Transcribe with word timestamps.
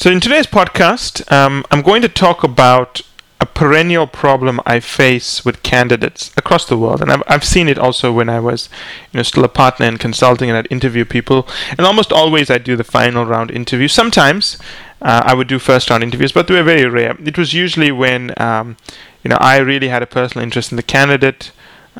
So, 0.00 0.12
in 0.12 0.20
today's 0.20 0.46
podcast, 0.46 1.28
um, 1.32 1.64
I'm 1.72 1.82
going 1.82 2.02
to 2.02 2.08
talk 2.08 2.44
about 2.44 3.00
a 3.40 3.46
perennial 3.46 4.06
problem 4.06 4.60
I 4.64 4.78
face 4.78 5.44
with 5.44 5.64
candidates 5.64 6.30
across 6.36 6.64
the 6.66 6.78
world, 6.78 7.02
and 7.02 7.10
I've, 7.10 7.24
I've 7.26 7.42
seen 7.42 7.66
it 7.66 7.80
also 7.80 8.12
when 8.12 8.28
I 8.28 8.38
was, 8.38 8.68
you 9.12 9.18
know, 9.18 9.24
still 9.24 9.42
a 9.42 9.48
partner 9.48 9.86
in 9.86 9.98
consulting, 9.98 10.48
and 10.48 10.56
I'd 10.56 10.70
interview 10.70 11.04
people, 11.04 11.48
and 11.70 11.80
almost 11.80 12.12
always 12.12 12.48
I'd 12.48 12.62
do 12.62 12.76
the 12.76 12.84
final 12.84 13.26
round 13.26 13.50
interview. 13.50 13.88
Sometimes 13.88 14.56
uh, 15.02 15.24
I 15.26 15.34
would 15.34 15.48
do 15.48 15.58
first 15.58 15.90
round 15.90 16.04
interviews, 16.04 16.30
but 16.30 16.46
they 16.46 16.54
were 16.54 16.62
very 16.62 16.88
rare. 16.88 17.16
It 17.18 17.36
was 17.36 17.52
usually 17.52 17.90
when, 17.90 18.40
um, 18.40 18.76
you 19.24 19.30
know, 19.30 19.38
I 19.40 19.56
really 19.56 19.88
had 19.88 20.04
a 20.04 20.06
personal 20.06 20.44
interest 20.44 20.70
in 20.70 20.76
the 20.76 20.84
candidate. 20.84 21.50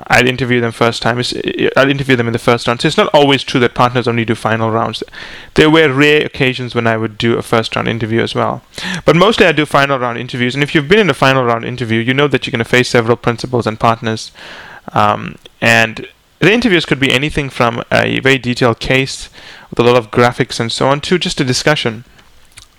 I'd 0.07 0.29
interview 0.29 0.61
them 0.61 0.73
first 0.73 1.03
time. 1.03 1.19
I'll 1.77 1.91
interview 1.91 2.17
them 2.17 2.27
in 2.27 2.33
the 2.33 2.39
first 2.39 2.67
round. 2.67 2.80
So 2.80 2.89
it's 2.89 2.97
not 2.97 3.12
always 3.15 3.43
true 3.43 3.61
that 3.61 3.75
partners 3.75 4.09
only 4.09 4.25
do 4.25 4.35
final 4.35 4.71
rounds. 4.71 5.03
There 5.55 5.71
were 5.71 5.93
rare 5.93 6.25
occasions 6.25 6.75
when 6.75 6.87
I 6.87 6.97
would 6.97 7.19
do 7.19 7.37
a 7.37 7.43
first 7.43 7.75
round 7.77 7.89
interview 7.89 8.21
as 8.21 8.34
well. 8.34 8.62
But 9.05 9.16
mostly 9.16 9.47
I 9.47 9.53
do 9.53 9.66
final 9.66 9.98
round 9.98 10.19
interviews. 10.19 10.55
And 10.55 10.62
if 10.62 10.75
you've 10.75 10.89
been 10.89 10.98
in 11.01 11.11
a 11.11 11.15
final 11.15 11.45
round 11.45 11.65
interview, 11.65 12.01
you 12.01 12.15
know 12.15 12.29
that 12.29 12.47
you're 12.47 12.53
going 12.53 12.65
to 12.65 12.65
face 12.65 12.89
several 12.89 13.16
principals 13.16 13.66
and 13.66 13.79
partners. 13.79 14.33
Um, 14.92 15.37
and 15.61 16.06
the 16.39 16.53
interviews 16.53 16.87
could 16.87 17.01
be 17.01 17.12
anything 17.12 17.51
from 17.51 17.83
a 17.91 18.20
very 18.20 18.39
detailed 18.39 18.80
case 18.80 19.28
with 19.70 19.78
a 19.78 19.83
lot 19.83 19.97
of 19.97 20.11
graphics 20.11 20.61
and 20.61 20.70
so 20.70 20.89
on 20.89 21.01
to 21.03 21.19
just 21.19 21.41
a 21.41 21.45
discussion. 21.45 22.05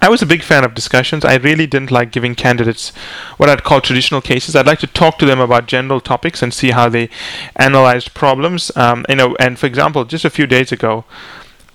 I 0.01 0.07
was 0.07 0.21
a 0.21 0.25
big 0.25 0.43
fan 0.43 0.63
of 0.63 0.73
discussions. 0.73 1.25
I 1.25 1.35
really 1.35 1.67
didn't 1.67 1.91
like 1.91 2.11
giving 2.11 2.33
candidates 2.33 2.91
what 3.37 3.49
I'd 3.49 3.63
call 3.63 3.81
traditional 3.81 4.21
cases. 4.21 4.55
I'd 4.55 4.65
like 4.65 4.79
to 4.79 4.87
talk 4.87 5.17
to 5.19 5.25
them 5.25 5.39
about 5.39 5.67
general 5.67 5.99
topics 5.99 6.41
and 6.41 6.53
see 6.53 6.71
how 6.71 6.87
they 6.87 7.09
analyzed 7.57 8.13
problems. 8.13 8.71
Um, 8.77 9.05
you 9.09 9.15
know, 9.15 9.35
and 9.39 9.59
for 9.59 9.65
example, 9.65 10.05
just 10.05 10.23
a 10.23 10.29
few 10.29 10.47
days 10.47 10.71
ago, 10.71 11.03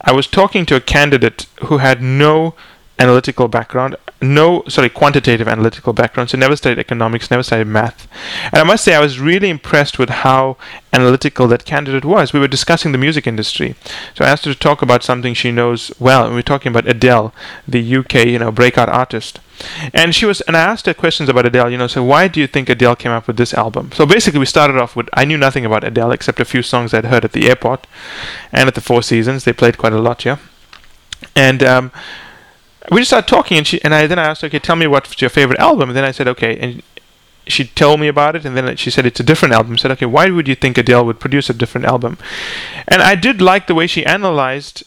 I 0.01 0.13
was 0.13 0.27
talking 0.27 0.65
to 0.67 0.77
a 0.77 0.81
candidate 0.81 1.47
who 1.65 1.79
had 1.79 2.01
no 2.01 2.55
analytical 2.99 3.49
background, 3.49 3.97
no, 4.25 4.65
sorry, 4.69 4.89
quantitative 4.89 5.47
analytical 5.49 5.93
background, 5.93 6.31
so 6.31 6.39
never 6.39 6.57
studied 6.57 6.79
economics, 6.79 7.31
never 7.31 7.43
studied 7.43 7.67
math. 7.67 8.09
And 8.45 8.57
I 8.57 8.65
must 8.65 8.85
say, 8.85 8.95
I 8.95 9.01
was 9.01 9.21
really 9.21 9.49
impressed 9.51 9.99
with 9.99 10.09
how 10.09 10.57
analytical 10.93 11.47
that 11.49 11.65
candidate 11.65 12.05
was. 12.05 12.33
We 12.33 12.41
were 12.41 12.49
discussing 12.49 12.93
the 12.93 12.99
music 12.99 13.27
industry. 13.27 13.75
So 14.15 14.25
I 14.25 14.29
asked 14.29 14.45
her 14.45 14.53
to 14.53 14.59
talk 14.59 14.83
about 14.83 15.03
something 15.03 15.35
she 15.35 15.53
knows 15.53 15.93
well, 15.99 16.23
and 16.25 16.31
we 16.31 16.39
were 16.39 16.43
talking 16.43 16.71
about 16.71 16.89
Adele, 16.89 17.35
the 17.67 17.97
UK, 17.97 18.27
you 18.27 18.39
know, 18.39 18.51
breakout 18.51 18.89
artist. 18.89 19.41
And 19.93 20.15
she 20.15 20.27
was, 20.27 20.41
and 20.43 20.57
I 20.57 20.61
asked 20.61 20.87
her 20.87 20.95
questions 20.95 21.29
about 21.29 21.47
Adele, 21.47 21.71
you 21.71 21.79
know, 21.79 21.87
so 21.87 22.03
why 22.03 22.29
do 22.29 22.41
you 22.41 22.47
think 22.47 22.69
Adele 22.69 22.97
came 22.97 23.13
up 23.13 23.27
with 23.27 23.37
this 23.37 23.55
album? 23.55 23.91
So 23.93 24.07
basically, 24.07 24.41
we 24.41 24.47
started 24.47 24.77
off 24.77 24.97
with, 24.97 25.09
I 25.13 25.25
knew 25.25 25.39
nothing 25.39 25.65
about 25.65 25.85
Adele 25.85 26.13
except 26.13 26.41
a 26.41 26.45
few 26.45 26.63
songs 26.63 26.95
I'd 26.95 27.07
heard 27.07 27.25
at 27.25 27.33
the 27.33 27.49
airport 27.49 27.87
and 28.53 28.69
at 28.69 28.75
the 28.75 28.81
Four 28.81 29.03
Seasons. 29.03 29.45
They 29.45 29.53
played 29.53 29.79
quite 29.79 29.93
a 29.93 30.01
lot, 30.01 30.25
yeah. 30.25 30.39
And, 31.37 31.63
um, 31.63 31.93
we 32.91 33.01
just 33.01 33.11
started 33.11 33.29
talking, 33.29 33.59
and 33.59 33.67
she 33.67 33.83
and 33.83 33.95
I 33.95 34.07
then 34.07 34.19
I 34.19 34.25
asked, 34.25 34.45
okay, 34.45 34.59
tell 34.59 34.77
me 34.77 34.87
what's 34.87 35.21
your 35.21 35.31
favorite 35.31 35.59
album, 35.59 35.91
and 35.91 35.97
then 35.97 36.05
I 36.05 36.11
said, 36.11 36.29
okay, 36.29 36.59
and 36.59 36.83
she 37.47 37.65
told 37.65 38.01
me 38.01 38.09
about 38.09 38.37
it, 38.37 38.45
and 38.45 38.57
then 38.57 38.77
she 38.77 38.91
said 38.91 39.07
it's 39.07 39.21
a 39.21 39.25
different 39.25 39.55
album. 39.55 39.75
I 39.75 39.77
said, 39.77 39.91
okay, 39.93 40.07
why 40.07 40.31
would 40.31 40.49
you 40.49 40.55
think 40.55 40.79
Adele 40.79 41.05
would 41.07 41.21
produce 41.21 41.51
a 41.51 41.55
different 41.55 41.87
album? 41.87 42.19
And 42.89 43.03
I 43.03 43.15
did 43.15 43.41
like 43.41 43.67
the 43.67 43.75
way 43.75 43.87
she 43.87 44.05
analyzed 44.05 44.85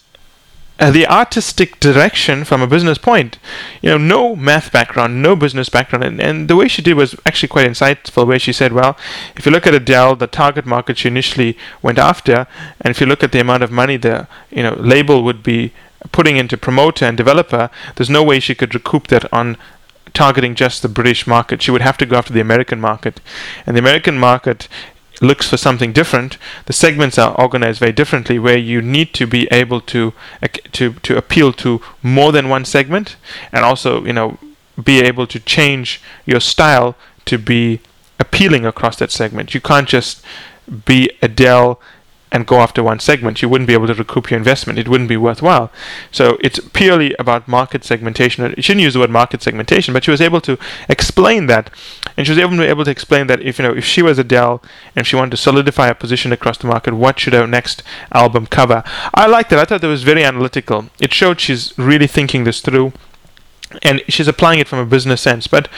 uh, 0.79 0.91
the 0.91 1.07
artistic 1.07 1.79
direction 1.79 2.43
from 2.43 2.61
a 2.61 2.67
business 2.67 2.97
point. 2.97 3.39
You 3.81 3.89
know, 3.89 3.97
no 3.97 4.35
math 4.35 4.71
background, 4.71 5.21
no 5.21 5.35
business 5.35 5.69
background, 5.69 6.03
and, 6.03 6.21
and 6.21 6.47
the 6.47 6.55
way 6.55 6.67
she 6.67 6.81
did 6.81 6.95
was 6.95 7.15
actually 7.25 7.49
quite 7.49 7.67
insightful. 7.67 8.27
Where 8.27 8.39
she 8.39 8.53
said, 8.53 8.73
well, 8.73 8.97
if 9.35 9.45
you 9.45 9.51
look 9.51 9.65
at 9.65 9.73
Adele, 9.73 10.15
the 10.15 10.27
target 10.27 10.65
market 10.65 10.97
she 10.97 11.07
initially 11.07 11.57
went 11.81 11.97
after, 11.97 12.47
and 12.81 12.91
if 12.91 13.01
you 13.01 13.07
look 13.07 13.23
at 13.23 13.31
the 13.31 13.39
amount 13.39 13.63
of 13.63 13.71
money 13.71 13.97
the 13.97 14.27
you 14.51 14.63
know 14.63 14.75
label 14.77 15.23
would 15.23 15.41
be 15.41 15.73
putting 16.11 16.37
into 16.37 16.57
promoter 16.57 17.05
and 17.05 17.17
developer, 17.17 17.69
there's 17.95 18.09
no 18.09 18.23
way 18.23 18.39
she 18.39 18.55
could 18.55 18.73
recoup 18.73 19.07
that 19.07 19.31
on 19.33 19.57
targeting 20.13 20.55
just 20.55 20.81
the 20.81 20.89
British 20.89 21.27
market. 21.27 21.61
She 21.61 21.71
would 21.71 21.81
have 21.81 21.97
to 21.97 22.05
go 22.05 22.17
after 22.17 22.33
the 22.33 22.41
American 22.41 22.79
market. 22.79 23.19
And 23.65 23.75
the 23.75 23.79
American 23.81 24.17
market 24.17 24.67
looks 25.21 25.49
for 25.49 25.57
something 25.57 25.93
different. 25.93 26.37
The 26.65 26.73
segments 26.73 27.17
are 27.17 27.39
organized 27.39 27.79
very 27.79 27.91
differently 27.91 28.39
where 28.39 28.57
you 28.57 28.81
need 28.81 29.13
to 29.15 29.27
be 29.27 29.47
able 29.51 29.81
to 29.81 30.13
to 30.73 30.93
to 30.93 31.17
appeal 31.17 31.53
to 31.53 31.81
more 32.03 32.31
than 32.31 32.49
one 32.49 32.65
segment 32.65 33.15
and 33.51 33.65
also, 33.65 34.05
you 34.05 34.13
know, 34.13 34.37
be 34.81 35.01
able 35.01 35.27
to 35.27 35.39
change 35.39 36.01
your 36.25 36.39
style 36.39 36.95
to 37.25 37.37
be 37.37 37.79
appealing 38.19 38.65
across 38.65 38.97
that 38.97 39.11
segment. 39.11 39.53
You 39.53 39.61
can't 39.61 39.87
just 39.87 40.23
be 40.85 41.09
Adele 41.21 41.79
and 42.31 42.45
go 42.45 42.57
after 42.57 42.83
one 42.83 42.99
segment, 42.99 43.41
you 43.41 43.49
wouldn't 43.49 43.67
be 43.67 43.73
able 43.73 43.87
to 43.87 43.93
recoup 43.93 44.29
your 44.29 44.37
investment. 44.37 44.77
It 44.77 44.89
wouldn't 44.89 45.09
be 45.09 45.17
worthwhile. 45.17 45.71
So 46.11 46.37
it's 46.41 46.59
purely 46.73 47.15
about 47.17 47.47
market 47.47 47.83
segmentation. 47.83 48.53
You 48.57 48.61
shouldn't 48.61 48.83
use 48.83 48.93
the 48.93 48.99
word 48.99 49.09
market 49.09 49.41
segmentation, 49.41 49.93
but 49.93 50.03
she 50.03 50.11
was 50.11 50.21
able 50.21 50.41
to 50.41 50.57
explain 50.89 51.47
that, 51.47 51.69
and 52.17 52.27
she 52.27 52.31
was 52.31 52.39
able 52.39 52.57
to, 52.57 52.67
able 52.67 52.83
to 52.83 52.91
explain 52.91 53.27
that 53.27 53.41
if 53.41 53.59
you 53.59 53.63
know 53.63 53.73
if 53.73 53.85
she 53.85 54.01
was 54.01 54.19
Adele 54.19 54.61
and 54.95 55.07
she 55.07 55.15
wanted 55.15 55.31
to 55.31 55.37
solidify 55.37 55.87
her 55.87 55.93
position 55.93 56.33
across 56.33 56.57
the 56.57 56.67
market, 56.67 56.93
what 56.93 57.19
should 57.19 57.33
her 57.33 57.47
next 57.47 57.81
album 58.11 58.45
cover? 58.45 58.83
I 59.13 59.27
liked 59.27 59.51
it. 59.53 59.59
I 59.59 59.65
thought 59.65 59.81
that 59.81 59.87
was 59.87 60.03
very 60.03 60.23
analytical. 60.23 60.89
It 60.99 61.13
showed 61.13 61.39
she's 61.39 61.77
really 61.77 62.07
thinking 62.07 62.43
this 62.43 62.61
through, 62.61 62.91
and 63.83 64.01
she's 64.09 64.27
applying 64.27 64.59
it 64.59 64.67
from 64.67 64.79
a 64.79 64.85
business 64.85 65.21
sense. 65.21 65.47
But 65.47 65.69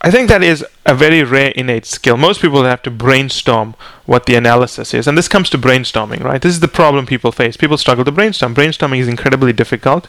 I 0.00 0.10
think 0.10 0.28
that 0.28 0.44
is 0.44 0.64
a 0.86 0.94
very 0.94 1.24
rare 1.24 1.50
innate 1.50 1.84
skill. 1.84 2.16
Most 2.16 2.40
people 2.40 2.62
have 2.62 2.82
to 2.82 2.90
brainstorm 2.90 3.74
what 4.06 4.26
the 4.26 4.36
analysis 4.36 4.94
is. 4.94 5.08
And 5.08 5.18
this 5.18 5.26
comes 5.26 5.50
to 5.50 5.58
brainstorming, 5.58 6.22
right? 6.22 6.40
This 6.40 6.52
is 6.52 6.60
the 6.60 6.68
problem 6.68 7.04
people 7.04 7.32
face. 7.32 7.56
People 7.56 7.76
struggle 7.76 8.04
to 8.04 8.12
brainstorm. 8.12 8.54
Brainstorming 8.54 9.00
is 9.00 9.08
incredibly 9.08 9.52
difficult. 9.52 10.06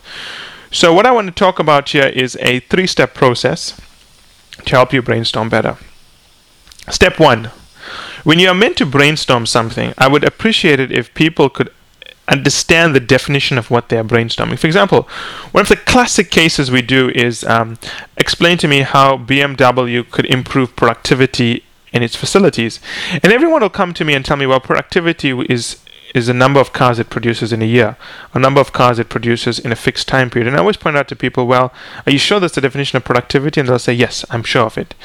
So, 0.72 0.94
what 0.94 1.08
I 1.08 1.12
want 1.12 1.28
to 1.28 1.34
talk 1.34 1.58
about 1.58 1.90
here 1.90 2.06
is 2.06 2.38
a 2.40 2.60
three 2.60 2.86
step 2.86 3.16
process 3.16 3.80
to 4.66 4.76
help 4.76 4.94
you 4.94 5.02
brainstorm 5.02 5.50
better. 5.50 5.78
Step 6.88 7.20
one 7.20 7.50
when 8.24 8.40
you 8.40 8.50
are 8.50 8.56
meant 8.56 8.78
to 8.78 8.86
brainstorm 8.86 9.46
something, 9.46 9.94
I 9.98 10.08
would 10.08 10.24
appreciate 10.24 10.80
it 10.80 10.92
if 10.92 11.14
people 11.14 11.50
could 11.50 11.72
understand 12.30 12.96
the 12.96 13.00
definition 13.00 13.58
of 13.58 13.70
what 13.70 13.90
they 13.90 13.98
are 13.98 14.04
brainstorming. 14.04 14.58
For 14.58 14.68
example, 14.68 15.08
one 15.52 15.62
of 15.62 15.70
the 15.70 15.76
classic 15.76 16.32
cases 16.32 16.72
we 16.72 16.82
do 16.82 17.10
is 17.10 17.44
um, 17.44 17.78
explain 18.18 18.58
to 18.60 18.68
me 18.68 18.82
how 18.82 19.18
BMW 19.18 20.10
could 20.10 20.26
improve 20.26 20.76
productivity 20.76 21.64
in 21.92 22.04
its 22.04 22.16
facilities. 22.16 22.80
And 23.12 23.34
everyone 23.34 23.62
will 23.62 23.70
come 23.70 23.94
to 23.96 24.06
me 24.06 24.14
and 24.14 24.24
tell 24.24 24.38
me, 24.38 24.46
well, 24.46 24.60
productivity 24.60 25.32
is 25.50 25.84
is 26.16 26.28
the 26.28 26.34
number 26.34 26.60
of 26.60 26.74
cars 26.74 27.00
it 27.00 27.10
produces 27.10 27.54
in 27.54 27.62
a 27.62 27.66
year, 27.66 27.96
a 28.34 28.40
number 28.40 28.60
of 28.60 28.74
cars 28.74 29.00
it 29.00 29.10
produces 29.10 29.60
in 29.60 29.72
a 29.72 29.76
fixed 29.76 30.08
time 30.08 30.30
period. 30.30 30.48
And 30.48 30.56
I 30.56 30.60
always 30.60 30.78
point 30.78 30.98
out 30.98 31.08
to 31.10 31.16
people, 31.16 31.46
well, 31.48 31.72
are 32.06 32.12
you 32.12 32.18
sure 32.18 32.40
that's 32.40 32.56
the 32.56 32.62
definition 32.62 32.98
of 32.98 33.06
productivity? 33.06 33.60
And 33.60 33.70
they'll 33.70 33.80
say, 33.80 33.94
yes, 33.94 34.26
I'm 34.30 34.44
sure 34.44 34.66
of 34.66 34.78
it. 34.78 34.96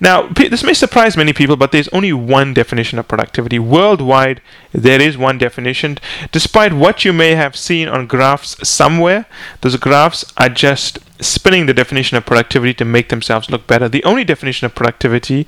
Now, 0.00 0.28
this 0.28 0.62
may 0.62 0.74
surprise 0.74 1.16
many 1.16 1.32
people, 1.32 1.56
but 1.56 1.72
there's 1.72 1.88
only 1.88 2.12
one 2.12 2.54
definition 2.54 2.98
of 2.98 3.08
productivity. 3.08 3.58
Worldwide, 3.58 4.40
there 4.72 5.00
is 5.00 5.16
one 5.16 5.38
definition. 5.38 5.98
Despite 6.32 6.72
what 6.72 7.04
you 7.04 7.12
may 7.12 7.34
have 7.34 7.56
seen 7.56 7.88
on 7.88 8.06
graphs 8.06 8.68
somewhere, 8.68 9.26
those 9.62 9.76
graphs 9.76 10.24
are 10.36 10.48
just 10.48 10.98
spinning 11.22 11.66
the 11.66 11.74
definition 11.74 12.16
of 12.16 12.26
productivity 12.26 12.74
to 12.74 12.84
make 12.84 13.08
themselves 13.08 13.50
look 13.50 13.66
better. 13.66 13.88
The 13.88 14.04
only 14.04 14.24
definition 14.24 14.66
of 14.66 14.74
productivity 14.74 15.46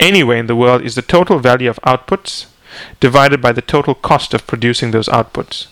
anywhere 0.00 0.38
in 0.38 0.46
the 0.46 0.56
world 0.56 0.82
is 0.82 0.94
the 0.94 1.02
total 1.02 1.38
value 1.38 1.70
of 1.70 1.80
outputs 1.82 2.46
divided 3.00 3.40
by 3.40 3.52
the 3.52 3.62
total 3.62 3.94
cost 3.94 4.34
of 4.34 4.46
producing 4.46 4.90
those 4.90 5.08
outputs, 5.08 5.66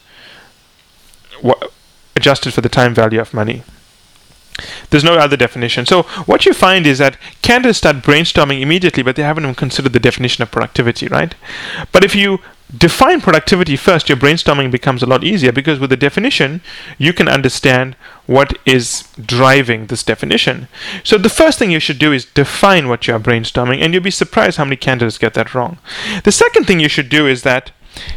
adjusted 2.16 2.54
for 2.54 2.60
the 2.60 2.68
time 2.68 2.94
value 2.94 3.20
of 3.20 3.34
money. 3.34 3.62
There's 4.90 5.02
no 5.04 5.14
other 5.14 5.36
definition. 5.36 5.86
So 5.86 6.02
what 6.26 6.44
you 6.44 6.52
find 6.52 6.86
is 6.86 6.98
that 6.98 7.16
candidates 7.40 7.78
start 7.78 7.96
brainstorming 7.96 8.60
immediately, 8.60 9.02
but 9.02 9.16
they 9.16 9.22
haven't 9.22 9.44
even 9.44 9.54
considered 9.54 9.94
the 9.94 9.98
definition 9.98 10.42
of 10.42 10.50
productivity, 10.50 11.08
right? 11.08 11.34
But 11.90 12.04
if 12.04 12.14
you 12.14 12.40
define 12.76 13.20
productivity 13.20 13.76
first, 13.76 14.08
your 14.08 14.18
brainstorming 14.18 14.70
becomes 14.70 15.02
a 15.02 15.06
lot 15.06 15.24
easier 15.24 15.52
because 15.52 15.78
with 15.78 15.90
the 15.90 15.96
definition, 15.96 16.60
you 16.98 17.12
can 17.12 17.28
understand 17.28 17.96
what 18.26 18.58
is 18.64 19.08
driving 19.20 19.86
this 19.86 20.02
definition. 20.02 20.68
So 21.04 21.18
the 21.18 21.28
first 21.28 21.58
thing 21.58 21.70
you 21.70 21.80
should 21.80 21.98
do 21.98 22.12
is 22.12 22.24
define 22.24 22.88
what 22.88 23.06
you 23.06 23.14
are 23.14 23.20
brainstorming, 23.20 23.80
and 23.80 23.92
you'll 23.92 24.02
be 24.02 24.10
surprised 24.10 24.56
how 24.56 24.64
many 24.64 24.76
candidates 24.76 25.18
get 25.18 25.34
that 25.34 25.54
wrong. 25.54 25.78
The 26.24 26.32
second 26.32 26.66
thing 26.66 26.80
you 26.80 26.88
should 26.88 27.08
do 27.08 27.26
is 27.26 27.42
that 27.42 27.72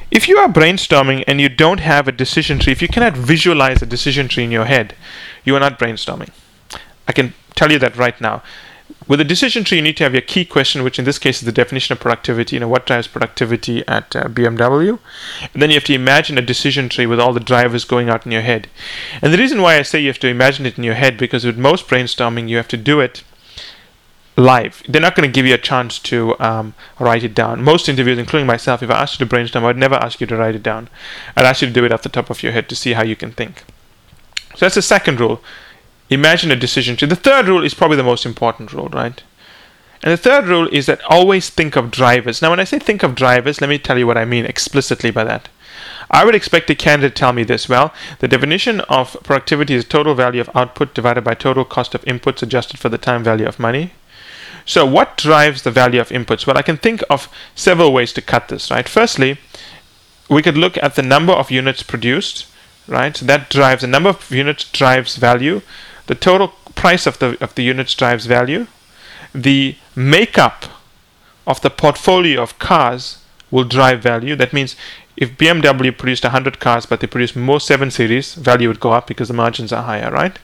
if 0.09 0.27
you 0.27 0.37
are 0.37 0.47
brainstorming 0.47 1.23
and 1.27 1.41
you 1.41 1.49
don't 1.49 1.81
have 1.81 2.07
a 2.07 2.13
decision 2.13 2.59
tree, 2.59 2.71
if 2.71 2.81
you 2.81 2.87
cannot 2.87 3.17
visualize 3.17 3.81
a 3.81 3.85
decision 3.85 4.27
tree 4.27 4.45
in 4.45 4.51
your 4.51 4.65
head, 4.65 4.95
you 5.43 5.55
are 5.55 5.59
not 5.59 5.77
brainstorming. 5.77 6.29
I 7.07 7.11
can 7.11 7.33
tell 7.55 7.71
you 7.71 7.79
that 7.79 7.97
right 7.97 8.19
now. 8.21 8.41
With 9.07 9.21
a 9.21 9.25
decision 9.25 9.63
tree, 9.63 9.77
you 9.77 9.83
need 9.83 9.97
to 9.97 10.03
have 10.03 10.13
your 10.13 10.21
key 10.21 10.45
question, 10.45 10.83
which 10.83 10.97
in 10.97 11.05
this 11.05 11.19
case 11.19 11.39
is 11.39 11.45
the 11.45 11.51
definition 11.51 11.93
of 11.93 11.99
productivity. 11.99 12.55
You 12.55 12.61
know, 12.61 12.67
what 12.67 12.87
drives 12.87 13.07
productivity 13.07 13.87
at 13.87 14.15
uh, 14.15 14.23
BMW? 14.23 14.97
And 15.53 15.61
then 15.61 15.69
you 15.69 15.75
have 15.75 15.83
to 15.85 15.93
imagine 15.93 16.37
a 16.37 16.41
decision 16.41 16.89
tree 16.89 17.05
with 17.05 17.19
all 17.19 17.31
the 17.31 17.39
drivers 17.39 17.85
going 17.85 18.09
out 18.09 18.25
in 18.25 18.31
your 18.31 18.41
head. 18.41 18.67
And 19.21 19.31
the 19.31 19.37
reason 19.37 19.61
why 19.61 19.77
I 19.77 19.83
say 19.83 19.99
you 19.99 20.07
have 20.07 20.19
to 20.19 20.27
imagine 20.27 20.65
it 20.65 20.77
in 20.77 20.83
your 20.83 20.95
head, 20.95 21.17
because 21.17 21.45
with 21.45 21.57
most 21.57 21.87
brainstorming, 21.87 22.49
you 22.49 22.57
have 22.57 22.67
to 22.69 22.77
do 22.77 22.99
it 22.99 23.23
live. 24.37 24.81
They're 24.87 25.01
not 25.01 25.15
going 25.15 25.29
to 25.29 25.33
give 25.33 25.45
you 25.45 25.53
a 25.53 25.59
chance 25.59 25.99
to 25.99 26.37
um, 26.39 26.73
write 26.99 27.23
it 27.23 27.35
down. 27.35 27.63
Most 27.63 27.87
interviews, 27.87 28.17
including 28.17 28.47
myself, 28.47 28.81
if 28.81 28.89
I 28.89 29.01
asked 29.01 29.19
you 29.19 29.25
to 29.25 29.29
brainstorm, 29.29 29.65
I'd 29.65 29.77
never 29.77 29.95
ask 29.95 30.19
you 30.19 30.27
to 30.27 30.35
write 30.35 30.55
it 30.55 30.63
down. 30.63 30.89
I'd 31.35 31.45
ask 31.45 31.61
you 31.61 31.67
to 31.67 31.73
do 31.73 31.85
it 31.85 31.91
off 31.91 32.01
the 32.01 32.09
top 32.09 32.29
of 32.29 32.41
your 32.41 32.51
head 32.51 32.67
to 32.69 32.75
see 32.75 32.93
how 32.93 33.03
you 33.03 33.15
can 33.15 33.31
think. 33.31 33.63
So 34.55 34.65
that's 34.65 34.75
the 34.75 34.81
second 34.81 35.19
rule. 35.19 35.41
Imagine 36.09 36.51
a 36.51 36.55
decision 36.55 36.95
tree. 36.95 37.07
The 37.07 37.15
third 37.15 37.47
rule 37.47 37.63
is 37.63 37.73
probably 37.73 37.97
the 37.97 38.03
most 38.03 38.25
important 38.25 38.73
rule, 38.73 38.89
right? 38.89 39.21
And 40.03 40.11
the 40.11 40.17
third 40.17 40.45
rule 40.45 40.67
is 40.71 40.85
that 40.85 41.01
always 41.09 41.49
think 41.49 41.75
of 41.75 41.89
drivers. 41.89 42.41
Now, 42.41 42.51
when 42.51 42.59
I 42.59 42.63
say 42.63 42.77
think 42.77 43.01
of 43.01 43.15
drivers, 43.15 43.59
let 43.59 43.69
me 43.69 43.79
tell 43.79 43.97
you 43.97 44.05
what 44.05 44.17
I 44.17 44.25
mean 44.25 44.45
explicitly 44.45 45.09
by 45.09 45.23
that. 45.23 45.49
I 46.11 46.23
would 46.23 46.35
expect 46.35 46.69
a 46.69 46.75
candidate 46.75 47.15
to 47.15 47.19
tell 47.19 47.33
me 47.33 47.43
this. 47.43 47.67
Well, 47.67 47.91
the 48.19 48.27
definition 48.27 48.81
of 48.81 49.17
productivity 49.23 49.73
is 49.73 49.85
total 49.85 50.13
value 50.13 50.41
of 50.41 50.49
output 50.53 50.93
divided 50.93 51.23
by 51.23 51.33
total 51.33 51.65
cost 51.65 51.95
of 51.95 52.05
inputs 52.05 52.43
adjusted 52.43 52.79
for 52.79 52.89
the 52.89 52.99
time 52.99 53.23
value 53.23 53.47
of 53.47 53.59
money. 53.59 53.93
So, 54.65 54.85
what 54.85 55.17
drives 55.17 55.63
the 55.63 55.71
value 55.71 55.99
of 55.99 56.09
inputs? 56.09 56.45
Well, 56.45 56.57
I 56.57 56.61
can 56.61 56.77
think 56.77 57.03
of 57.09 57.29
several 57.55 57.93
ways 57.93 58.13
to 58.13 58.21
cut 58.21 58.47
this, 58.47 58.69
right? 58.69 58.87
Firstly, 58.87 59.39
we 60.29 60.41
could 60.41 60.57
look 60.57 60.77
at 60.81 60.95
the 60.95 61.03
number 61.03 61.33
of 61.33 61.51
units 61.51 61.83
produced, 61.83 62.47
right? 62.87 63.15
So 63.15 63.25
that 63.25 63.49
drives 63.49 63.81
the 63.81 63.87
number 63.87 64.09
of 64.09 64.31
units 64.31 64.69
drives 64.71 65.17
value. 65.17 65.61
The 66.07 66.15
total 66.15 66.49
price 66.75 67.07
of 67.07 67.19
the 67.19 67.37
of 67.41 67.55
the 67.55 67.63
units 67.63 67.95
drives 67.95 68.25
value. 68.25 68.67
The 69.33 69.75
makeup 69.95 70.65
of 71.47 71.61
the 71.61 71.69
portfolio 71.69 72.41
of 72.41 72.57
cars 72.59 73.19
will 73.51 73.63
drive 73.63 74.01
value. 74.01 74.35
That 74.35 74.53
means 74.53 74.75
if 75.17 75.37
BMW 75.37 75.97
produced 75.97 76.23
100 76.23 76.59
cars 76.59 76.85
but 76.85 76.99
they 76.99 77.07
produced 77.07 77.35
more 77.35 77.59
7 77.59 77.91
series, 77.91 78.35
value 78.35 78.67
would 78.67 78.79
go 78.79 78.91
up 78.91 79.07
because 79.07 79.27
the 79.27 79.33
margins 79.33 79.71
are 79.71 79.83
higher, 79.83 80.11
right? 80.11 80.37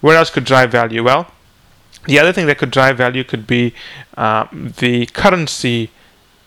Where 0.00 0.16
else 0.16 0.30
could 0.30 0.44
drive 0.44 0.70
value? 0.70 1.02
Well, 1.02 1.26
the 2.04 2.18
other 2.18 2.32
thing 2.32 2.46
that 2.46 2.58
could 2.58 2.70
drive 2.70 2.96
value 2.96 3.24
could 3.24 3.46
be 3.46 3.74
uh, 4.16 4.46
the 4.52 5.06
currency 5.06 5.90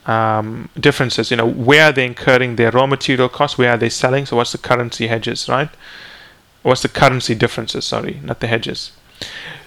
um, 0.06 0.70
differences. 0.80 1.32
You 1.32 1.38
know, 1.38 1.50
where 1.50 1.90
are 1.90 1.92
they 1.92 2.06
incurring 2.06 2.56
their 2.56 2.72
raw 2.72 2.86
material 2.86 3.30
costs? 3.30 3.58
Where 3.58 3.72
are 3.72 3.78
they 3.78 3.90
selling? 3.90 4.26
So, 4.26 4.38
what's 4.38 4.54
the 4.54 4.58
currency 4.58 5.08
hedges, 5.08 5.50
right? 5.50 5.70
What's 6.62 6.82
the 6.82 6.90
currency 6.90 7.36
differences? 7.36 7.86
Sorry, 7.86 8.20
not 8.24 8.40
the 8.40 8.48
hedges. 8.48 8.92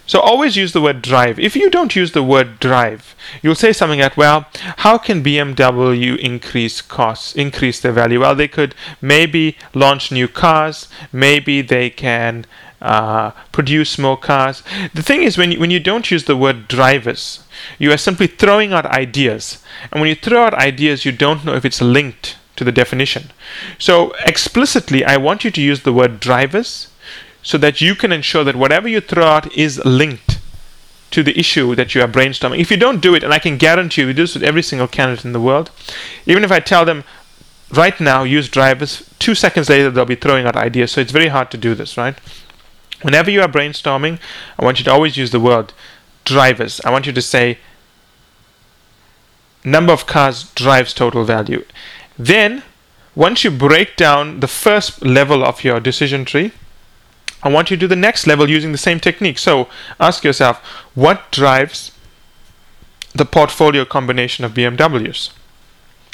So 0.06 0.20
always 0.20 0.56
use 0.56 0.72
the 0.72 0.80
word 0.80 1.00
drive. 1.00 1.38
If 1.38 1.54
you 1.54 1.70
don't 1.70 1.94
use 1.94 2.12
the 2.12 2.22
word 2.22 2.58
drive, 2.58 3.14
you'll 3.40 3.54
say 3.54 3.72
something 3.72 4.00
like, 4.00 4.16
well, 4.16 4.46
how 4.78 4.98
can 4.98 5.22
BMW 5.22 6.18
increase 6.18 6.82
costs, 6.82 7.34
increase 7.34 7.80
their 7.80 7.92
value? 7.92 8.20
Well, 8.20 8.34
they 8.34 8.48
could 8.48 8.74
maybe 9.00 9.56
launch 9.74 10.10
new 10.10 10.28
cars, 10.28 10.88
maybe 11.12 11.62
they 11.62 11.88
can 11.88 12.46
uh, 12.82 13.30
produce 13.52 13.96
more 13.96 14.16
cars. 14.16 14.62
The 14.92 15.04
thing 15.04 15.22
is, 15.22 15.38
when 15.38 15.52
you, 15.52 15.60
when 15.60 15.70
you 15.70 15.80
don't 15.80 16.10
use 16.10 16.24
the 16.24 16.36
word 16.36 16.66
drivers, 16.66 17.44
you 17.78 17.92
are 17.92 17.96
simply 17.96 18.26
throwing 18.26 18.72
out 18.72 18.86
ideas. 18.86 19.62
And 19.92 20.00
when 20.00 20.08
you 20.08 20.16
throw 20.16 20.42
out 20.42 20.54
ideas, 20.54 21.04
you 21.04 21.12
don't 21.12 21.44
know 21.44 21.54
if 21.54 21.64
it's 21.64 21.80
linked 21.80 22.36
to 22.56 22.64
the 22.64 22.72
definition. 22.72 23.30
So 23.78 24.12
explicitly, 24.24 25.04
I 25.04 25.16
want 25.16 25.44
you 25.44 25.50
to 25.50 25.60
use 25.60 25.82
the 25.82 25.92
word 25.92 26.20
drivers 26.20 26.88
so 27.42 27.58
that 27.58 27.80
you 27.80 27.94
can 27.94 28.12
ensure 28.12 28.44
that 28.44 28.56
whatever 28.56 28.88
you 28.88 29.00
throw 29.00 29.24
out 29.24 29.52
is 29.56 29.84
linked 29.84 30.38
to 31.10 31.22
the 31.22 31.38
issue 31.38 31.74
that 31.74 31.94
you 31.94 32.02
are 32.02 32.08
brainstorming. 32.08 32.58
If 32.58 32.70
you 32.70 32.76
don't 32.76 33.02
do 33.02 33.14
it, 33.14 33.22
and 33.22 33.32
I 33.32 33.38
can 33.38 33.58
guarantee 33.58 34.02
you, 34.02 34.06
we 34.06 34.12
do 34.14 34.22
this 34.22 34.34
with 34.34 34.42
every 34.42 34.62
single 34.62 34.88
candidate 34.88 35.24
in 35.24 35.32
the 35.32 35.40
world, 35.40 35.70
even 36.26 36.44
if 36.44 36.50
I 36.50 36.60
tell 36.60 36.84
them 36.84 37.04
right 37.72 37.98
now 38.00 38.22
use 38.22 38.48
drivers, 38.48 39.08
two 39.18 39.34
seconds 39.34 39.68
later 39.68 39.90
they'll 39.90 40.04
be 40.04 40.14
throwing 40.14 40.46
out 40.46 40.56
ideas. 40.56 40.92
So 40.92 41.00
it's 41.00 41.12
very 41.12 41.28
hard 41.28 41.50
to 41.50 41.56
do 41.56 41.74
this, 41.74 41.96
right? 41.96 42.18
Whenever 43.02 43.30
you 43.30 43.42
are 43.42 43.48
brainstorming, 43.48 44.18
I 44.58 44.64
want 44.64 44.78
you 44.78 44.84
to 44.84 44.92
always 44.92 45.16
use 45.16 45.30
the 45.30 45.40
word 45.40 45.72
drivers. 46.24 46.80
I 46.84 46.90
want 46.90 47.06
you 47.06 47.12
to 47.12 47.22
say 47.22 47.58
number 49.64 49.92
of 49.92 50.06
cars 50.06 50.50
drives 50.54 50.94
total 50.94 51.24
value. 51.24 51.64
Then, 52.18 52.62
once 53.14 53.44
you 53.44 53.50
break 53.50 53.96
down 53.96 54.40
the 54.40 54.48
first 54.48 55.04
level 55.04 55.44
of 55.44 55.64
your 55.64 55.80
decision 55.80 56.24
tree, 56.24 56.52
I 57.42 57.48
want 57.48 57.70
you 57.70 57.76
to 57.76 57.80
do 57.80 57.88
the 57.88 57.96
next 57.96 58.26
level 58.26 58.48
using 58.48 58.72
the 58.72 58.78
same 58.78 59.00
technique. 59.00 59.38
So 59.38 59.68
ask 59.98 60.22
yourself, 60.22 60.58
what 60.94 61.30
drives 61.32 61.92
the 63.14 63.24
portfolio 63.24 63.84
combination 63.84 64.44
of 64.44 64.54
BMWs? 64.54 65.30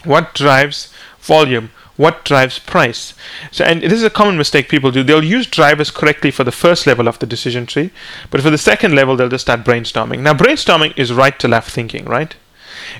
What 0.05 0.35
drives 0.35 0.93
volume? 1.21 1.71
What 1.97 2.25
drives 2.25 2.61
price? 2.61 3.13
So, 3.51 3.65
and 3.65 3.83
this 3.83 3.93
is 3.93 4.05
a 4.05 4.11
common 4.11 4.39
mistake 4.39 4.69
people 4.69 4.93
do. 4.93 5.03
They'll 5.03 5.25
use 5.25 5.47
drivers 5.47 5.91
correctly 5.91 6.31
for 6.31 6.45
the 6.45 6.53
first 6.53 6.87
level 6.87 7.09
of 7.09 7.19
the 7.19 7.27
decision 7.27 7.67
tree, 7.67 7.91
but 8.31 8.41
for 8.41 8.51
the 8.51 8.59
second 8.59 8.95
level, 8.95 9.17
they'll 9.17 9.29
just 9.29 9.45
start 9.45 9.65
brainstorming. 9.65 10.21
Now, 10.21 10.33
brainstorming 10.33 10.97
is 10.97 11.13
right 11.13 11.37
to 11.41 11.49
left 11.49 11.73
thinking, 11.73 12.05
right? 12.05 12.37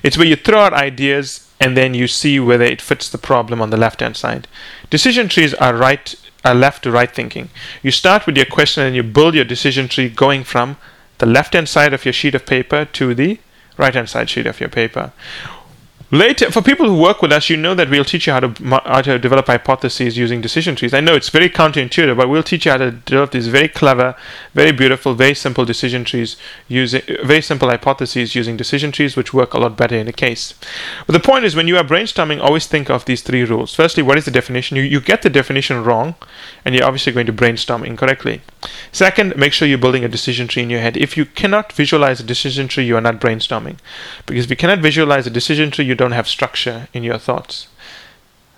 It's 0.03 0.17
where 0.17 0.27
you 0.27 0.35
throw 0.35 0.59
out 0.61 0.73
ideas 0.73 1.47
and 1.59 1.75
then 1.75 1.93
you 1.93 2.07
see 2.07 2.39
whether 2.39 2.63
it 2.63 2.81
fits 2.81 3.09
the 3.09 3.17
problem 3.17 3.61
on 3.61 3.69
the 3.69 3.77
left 3.77 3.99
hand 3.99 4.15
side. 4.17 4.47
Decision 4.89 5.27
trees 5.27 5.53
are 5.55 5.75
right 5.75 6.15
are 6.45 6.55
left 6.55 6.83
to 6.83 6.91
right 6.91 7.13
thinking. 7.13 7.49
You 7.83 7.91
start 7.91 8.25
with 8.25 8.37
your 8.37 8.45
question 8.45 8.83
and 8.85 8.95
you 8.95 9.03
build 9.03 9.35
your 9.35 9.43
decision 9.43 9.89
tree 9.89 10.07
going 10.07 10.45
from 10.45 10.77
the 11.17 11.25
left 11.25 11.53
hand 11.53 11.67
side 11.67 11.93
of 11.93 12.05
your 12.05 12.13
sheet 12.13 12.33
of 12.33 12.45
paper 12.45 12.85
to 12.85 13.13
the 13.13 13.39
right 13.77 13.93
hand 13.93 14.09
side 14.09 14.29
sheet 14.29 14.45
of 14.47 14.59
your 14.59 14.69
paper. 14.69 15.11
Later, 16.11 16.49
for 16.49 16.63
people 16.63 16.87
who 16.87 16.99
work 16.99 17.21
with 17.21 17.31
us, 17.31 17.51
you 17.51 17.57
know 17.57 17.75
that 17.75 17.87
we'll 17.87 18.03
teach 18.03 18.25
you 18.25 18.33
how 18.33 18.39
to, 18.39 18.81
how 18.83 19.01
to 19.01 19.19
develop 19.19 19.45
hypotheses 19.45 20.17
using 20.17 20.41
decision 20.41 20.75
trees. 20.75 20.91
I 20.91 21.01
know 21.01 21.13
it's 21.13 21.29
very 21.29 21.51
counterintuitive, 21.51 22.17
but 22.17 22.27
we'll 22.27 22.41
teach 22.41 22.65
you 22.65 22.71
how 22.71 22.77
to 22.77 22.89
develop 22.89 23.29
these 23.29 23.47
very 23.47 23.67
clever, 23.67 24.15
very 24.55 24.71
beautiful, 24.71 25.13
very 25.13 25.35
simple 25.35 25.65
decision 25.65 26.03
trees 26.03 26.35
using 26.67 27.03
very 27.23 27.41
simple 27.41 27.69
hypotheses 27.69 28.33
using 28.33 28.57
decision 28.57 28.91
trees, 28.91 29.15
which 29.15 29.35
work 29.35 29.53
a 29.53 29.59
lot 29.59 29.77
better 29.77 29.95
in 29.95 30.07
a 30.07 30.13
case. 30.13 30.55
But 31.05 31.13
the 31.13 31.19
point 31.19 31.45
is, 31.45 31.55
when 31.55 31.67
you 31.67 31.77
are 31.77 31.83
brainstorming, 31.83 32.41
always 32.41 32.65
think 32.65 32.89
of 32.89 33.05
these 33.05 33.21
three 33.21 33.43
rules. 33.43 33.75
Firstly, 33.75 34.01
what 34.01 34.17
is 34.17 34.25
the 34.25 34.31
definition? 34.31 34.77
You, 34.77 34.83
you 34.83 35.01
get 35.01 35.21
the 35.21 35.29
definition 35.29 35.83
wrong, 35.83 36.15
and 36.65 36.73
you're 36.73 36.85
obviously 36.85 37.13
going 37.13 37.27
to 37.27 37.33
brainstorm 37.33 37.83
incorrectly. 37.83 38.41
Second, 38.91 39.35
make 39.37 39.53
sure 39.53 39.67
you're 39.67 39.77
building 39.77 40.03
a 40.03 40.09
decision 40.09 40.47
tree 40.47 40.63
in 40.63 40.69
your 40.69 40.81
head. 40.81 40.97
If 40.97 41.15
you 41.15 41.25
cannot 41.25 41.71
visualize 41.71 42.19
a 42.19 42.23
decision 42.23 42.67
tree, 42.67 42.85
you 42.85 42.97
are 42.97 43.01
not 43.01 43.21
brainstorming. 43.21 43.77
Because 44.25 44.45
if 44.45 44.49
you 44.49 44.57
cannot 44.57 44.79
visualize 44.79 45.25
a 45.27 45.31
decision 45.31 45.71
tree, 45.71 45.85
you 45.85 45.95
don't 45.95 46.11
have 46.11 46.27
structure 46.27 46.87
in 46.93 47.03
your 47.03 47.17
thoughts. 47.17 47.67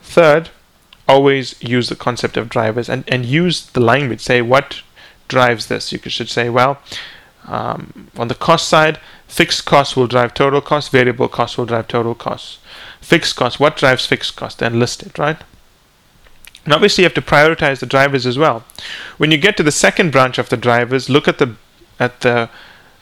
Third, 0.01 0.49
always 1.07 1.61
use 1.61 1.89
the 1.89 1.95
concept 1.95 2.37
of 2.37 2.49
drivers 2.49 2.89
and, 2.89 3.03
and 3.07 3.25
use 3.25 3.67
the 3.67 3.79
language. 3.79 4.21
Say, 4.21 4.41
what 4.41 4.81
drives 5.27 5.67
this? 5.67 5.91
You 5.91 5.99
should 5.99 6.29
say, 6.29 6.49
well, 6.49 6.81
um, 7.47 8.09
on 8.17 8.27
the 8.27 8.35
cost 8.35 8.67
side, 8.67 8.99
fixed 9.27 9.65
costs 9.65 9.95
will 9.95 10.07
drive 10.07 10.33
total 10.33 10.61
cost, 10.61 10.91
variable 10.91 11.27
costs 11.27 11.57
will 11.57 11.65
drive 11.65 11.87
total 11.87 12.15
costs. 12.15 12.59
Fixed 13.01 13.35
cost, 13.35 13.59
what 13.59 13.77
drives 13.77 14.05
fixed 14.05 14.35
cost? 14.35 14.59
Then 14.59 14.79
list 14.79 15.03
it, 15.03 15.17
right? 15.17 15.37
And 16.63 16.73
obviously, 16.73 17.03
you 17.03 17.05
have 17.05 17.15
to 17.15 17.21
prioritize 17.21 17.79
the 17.79 17.85
drivers 17.85 18.25
as 18.25 18.37
well. 18.37 18.63
When 19.17 19.31
you 19.31 19.37
get 19.37 19.57
to 19.57 19.63
the 19.63 19.71
second 19.71 20.11
branch 20.11 20.37
of 20.37 20.49
the 20.49 20.57
drivers, 20.57 21.09
look 21.09 21.27
at 21.27 21.39
the 21.39 21.55
at 21.99 22.21
the 22.21 22.49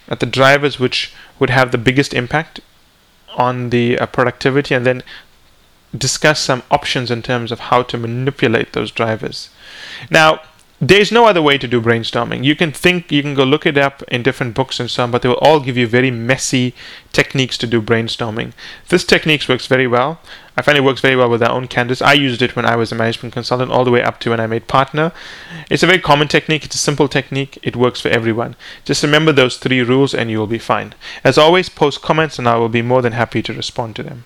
at 0.08 0.20
the 0.20 0.26
drivers 0.26 0.80
which 0.80 1.14
would 1.40 1.50
have 1.50 1.72
the 1.72 1.78
biggest 1.78 2.14
impact 2.14 2.60
on 3.38 3.70
the 3.70 3.98
uh, 4.00 4.06
productivity 4.08 4.74
and 4.74 4.86
then 4.86 5.04
discuss 5.98 6.40
some 6.40 6.64
options 6.70 7.10
in 7.10 7.22
terms 7.22 7.52
of 7.52 7.60
how 7.60 7.84
to 7.84 7.98
manipulate 7.98 8.74
those 8.74 8.92
drivers. 8.92 9.50
Now, 10.10 10.42
there's 10.82 11.12
no 11.12 11.26
other 11.26 11.42
way 11.42 11.58
to 11.58 11.68
do 11.68 11.82
brainstorming. 11.82 12.46
You 12.46 12.56
can 12.56 12.72
think, 12.72 13.12
you 13.12 13.22
can 13.22 13.36
go 13.36 13.44
look 13.44 13.66
it 13.66 13.78
up 13.78 14.02
in 14.04 14.24
different 14.24 14.54
books 14.54 14.80
and 14.80 14.90
so 14.90 15.04
on, 15.04 15.12
but 15.12 15.22
they 15.22 15.30
will 15.30 15.36
all 15.36 15.60
give 15.60 15.76
you 15.76 15.86
very 15.86 16.10
messy 16.10 16.74
techniques 17.12 17.58
to 17.58 17.68
do 17.68 17.82
brainstorming. 17.82 18.54
This 18.88 19.04
technique 19.04 19.48
works 19.50 19.68
very 19.68 19.88
well. 19.88 20.22
I 20.56 20.62
find 20.62 20.78
it 20.78 20.84
works 20.84 21.02
very 21.02 21.16
well 21.16 21.30
with 21.30 21.44
our 21.44 21.52
own 21.52 21.68
candidates. 21.68 22.02
I 22.02 22.14
used 22.14 22.42
it 22.42 22.56
when 22.56 22.66
I 22.66 22.76
was 22.78 22.92
a 22.92 22.96
management 22.96 23.34
consultant, 23.34 23.72
all 23.72 23.84
the 23.84 23.92
way 23.92 24.02
up 24.02 24.20
to 24.22 24.30
when 24.30 24.40
I 24.40 24.48
made 24.48 24.68
partner. 24.68 25.12
It's 25.70 25.84
a 25.84 25.88
very 25.88 26.00
common 26.00 26.28
technique. 26.28 26.66
It's 26.66 26.76
a 26.76 26.80
simple 26.80 27.08
technique. 27.08 27.60
It 27.62 27.76
works 27.76 28.00
for 28.00 28.10
everyone. 28.10 28.56
Just 28.86 29.04
remember 29.04 29.32
those 29.32 29.58
three 29.58 29.82
rules, 29.82 30.14
and 30.14 30.30
you 30.30 30.40
will 30.40 30.48
be 30.48 30.60
fine. 30.60 30.96
As 31.24 31.38
always, 31.38 31.70
post 31.70 32.02
comments, 32.02 32.40
and 32.40 32.48
I 32.48 32.58
will 32.58 32.70
be 32.70 32.82
more 32.82 33.02
than 33.02 33.14
happy 33.14 33.42
to 33.44 33.54
respond 33.54 33.96
to 33.98 34.04
them. 34.04 34.26